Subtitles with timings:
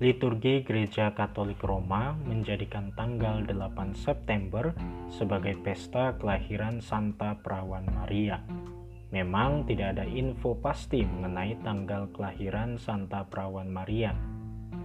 [0.00, 4.72] Liturgi Gereja Katolik Roma menjadikan tanggal 8 September
[5.12, 8.40] sebagai pesta kelahiran Santa Perawan Maria.
[9.12, 14.16] Memang tidak ada info pasti mengenai tanggal kelahiran Santa Perawan Maria.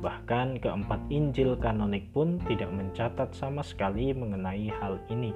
[0.03, 5.31] Bahkan keempat Injil kanonik pun tidak mencatat sama sekali mengenai hal ini.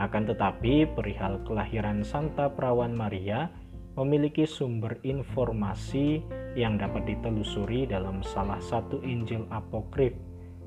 [0.00, 3.52] Akan tetapi, perihal kelahiran Santa Perawan Maria
[3.92, 6.24] memiliki sumber informasi
[6.56, 10.16] yang dapat ditelusuri dalam salah satu Injil apokrif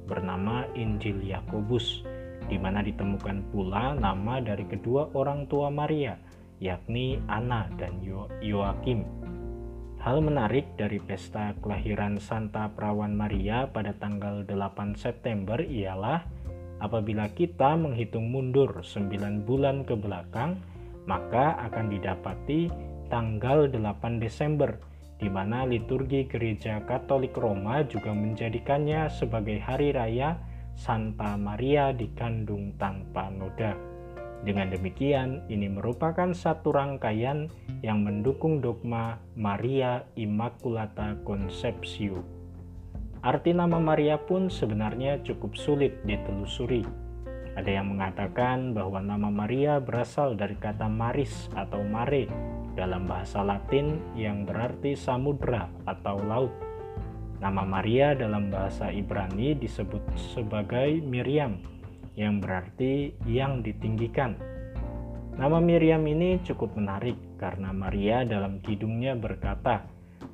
[0.06, 2.06] bernama Injil Yakobus,
[2.46, 6.14] di mana ditemukan pula nama dari kedua orang tua Maria,
[6.62, 7.98] yakni Ana dan
[8.42, 9.02] Yoakim.
[10.06, 16.22] Hal menarik dari pesta kelahiran Santa Perawan Maria pada tanggal 8 September ialah
[16.78, 19.10] apabila kita menghitung mundur 9
[19.50, 20.62] bulan ke belakang,
[21.10, 22.70] maka akan didapati
[23.16, 24.76] tanggal 8 Desember,
[25.24, 30.36] di mana liturgi Gereja Katolik Roma juga menjadikannya sebagai hari raya
[30.76, 33.72] Santa Maria dikandung tanpa noda.
[34.44, 37.48] Dengan demikian, ini merupakan satu rangkaian
[37.80, 42.20] yang mendukung dogma Maria Immaculata Conceptio.
[43.24, 46.84] Arti nama Maria pun sebenarnya cukup sulit ditelusuri.
[47.56, 52.28] Ada yang mengatakan bahwa nama Maria berasal dari kata maris atau mare
[52.76, 56.54] dalam bahasa Latin yang berarti samudra atau laut.
[57.40, 61.60] Nama Maria dalam bahasa Ibrani disebut sebagai Miriam
[62.16, 64.36] yang berarti yang ditinggikan.
[65.36, 69.84] Nama Miriam ini cukup menarik karena Maria dalam kidungnya berkata,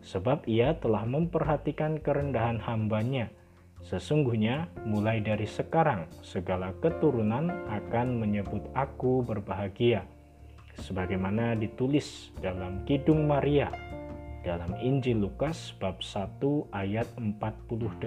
[0.06, 3.34] sebab ia telah memperhatikan kerendahan hambanya.
[3.81, 10.06] Sesungguhnya mulai dari sekarang segala keturunan akan menyebut aku berbahagia
[10.80, 13.91] sebagaimana ditulis dalam Kidung Maria
[14.41, 16.41] dalam Injil Lukas bab 1
[16.73, 18.01] ayat 48.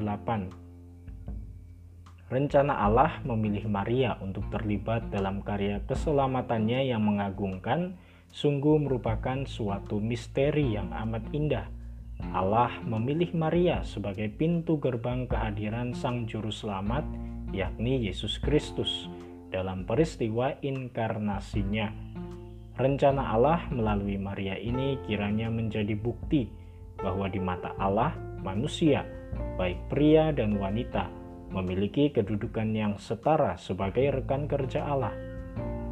[2.24, 7.94] Rencana Allah memilih Maria untuk terlibat dalam karya keselamatannya yang mengagumkan
[8.34, 11.70] sungguh merupakan suatu misteri yang amat indah.
[12.34, 17.06] Allah memilih Maria sebagai pintu gerbang kehadiran Sang Juru Selamat,
[17.54, 19.06] yakni Yesus Kristus,
[19.54, 22.03] dalam peristiwa inkarnasinya
[22.74, 26.50] Rencana Allah melalui Maria ini kiranya menjadi bukti
[26.98, 29.06] bahwa di mata Allah, manusia,
[29.54, 31.06] baik pria dan wanita,
[31.54, 35.14] memiliki kedudukan yang setara sebagai rekan kerja Allah.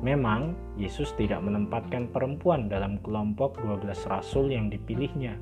[0.02, 5.38] Memang, Yesus tidak menempatkan perempuan dalam kelompok 12 rasul yang dipilihnya,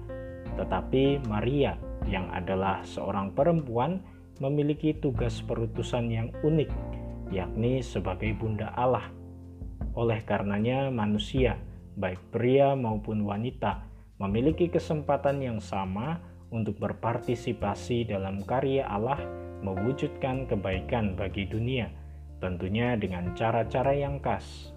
[0.60, 1.72] tetapi Maria
[2.04, 4.04] yang adalah seorang perempuan
[4.44, 6.68] memiliki tugas perutusan yang unik,
[7.32, 9.19] yakni sebagai bunda Allah
[9.94, 11.58] oleh karenanya, manusia,
[11.98, 13.82] baik pria maupun wanita,
[14.20, 16.20] memiliki kesempatan yang sama
[16.50, 19.18] untuk berpartisipasi dalam karya Allah
[19.60, 21.88] mewujudkan kebaikan bagi dunia,
[22.40, 24.72] tentunya dengan cara-cara yang khas.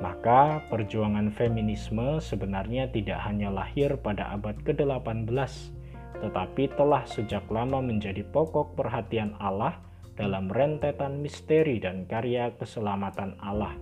[0.00, 5.52] Maka, perjuangan feminisme sebenarnya tidak hanya lahir pada abad ke-18,
[6.24, 9.76] tetapi telah sejak lama menjadi pokok perhatian Allah
[10.16, 13.72] dalam rentetan misteri dan karya keselamatan Allah.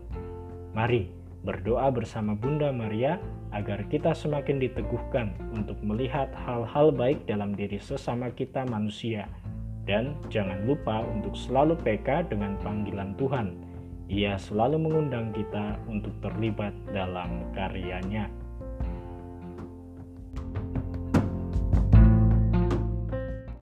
[0.77, 1.09] Mari
[1.47, 3.17] berdoa bersama Bunda Maria
[3.57, 9.25] agar kita semakin diteguhkan untuk melihat hal-hal baik dalam diri sesama kita manusia.
[9.89, 13.57] Dan jangan lupa untuk selalu peka dengan panggilan Tuhan.
[14.13, 18.29] Ia selalu mengundang kita untuk terlibat dalam karyanya.